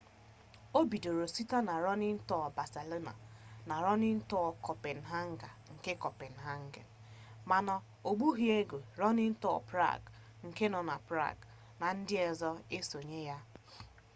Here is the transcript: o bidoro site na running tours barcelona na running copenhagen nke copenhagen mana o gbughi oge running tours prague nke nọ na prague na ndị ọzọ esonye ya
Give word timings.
o 0.77 0.79
bidoro 0.91 1.25
site 1.35 1.57
na 1.67 1.75
running 1.87 2.17
tours 2.29 2.55
barcelona 2.57 3.13
na 3.69 3.75
running 3.85 4.19
copenhagen 4.67 5.53
nke 5.75 5.91
copenhagen 6.03 6.87
mana 7.49 7.75
o 8.09 8.11
gbughi 8.19 8.47
oge 8.59 8.77
running 9.01 9.33
tours 9.43 9.65
prague 9.71 10.07
nke 10.47 10.65
nọ 10.73 10.79
na 10.89 10.95
prague 11.07 11.43
na 11.79 11.87
ndị 11.97 12.15
ọzọ 12.29 12.49
esonye 12.77 13.19
ya 13.29 13.37